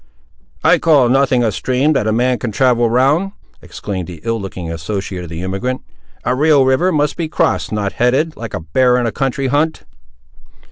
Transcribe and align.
"I 0.63 0.79
call 0.79 1.09
nothing 1.09 1.43
a 1.43 1.51
stream 1.51 1.93
that 1.93 2.07
a 2.07 2.11
man 2.11 2.39
can 2.39 2.51
travel 2.51 2.89
round," 2.89 3.33
exclaimed 3.61 4.07
the 4.07 4.19
ill 4.23 4.41
looking 4.41 4.71
associate 4.71 5.23
of 5.23 5.29
the 5.29 5.43
emigrant: 5.43 5.83
"a 6.23 6.33
real 6.33 6.65
river 6.65 6.91
must 6.91 7.15
be 7.15 7.27
crossed; 7.29 7.71
not 7.71 7.93
headed, 7.93 8.35
like 8.35 8.55
a 8.55 8.61
bear 8.61 8.97
in 8.97 9.05
a 9.05 9.11
county 9.11 9.45
hunt." 9.45 9.83